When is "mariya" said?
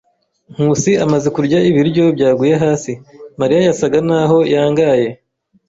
3.39-3.61